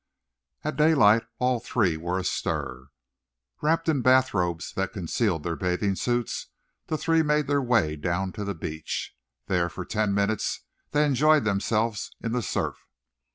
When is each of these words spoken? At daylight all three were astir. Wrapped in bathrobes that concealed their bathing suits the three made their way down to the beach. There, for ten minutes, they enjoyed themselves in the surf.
At 0.63 0.77
daylight 0.77 1.27
all 1.37 1.59
three 1.59 1.95
were 1.95 2.17
astir. 2.17 2.87
Wrapped 3.61 3.87
in 3.87 4.01
bathrobes 4.01 4.73
that 4.73 4.93
concealed 4.93 5.43
their 5.43 5.55
bathing 5.55 5.93
suits 5.93 6.47
the 6.87 6.97
three 6.97 7.21
made 7.21 7.45
their 7.45 7.61
way 7.61 7.95
down 7.97 8.31
to 8.31 8.43
the 8.43 8.55
beach. 8.55 9.15
There, 9.45 9.69
for 9.69 9.85
ten 9.85 10.15
minutes, 10.15 10.61
they 10.89 11.05
enjoyed 11.05 11.43
themselves 11.43 12.09
in 12.19 12.31
the 12.31 12.41
surf. 12.41 12.87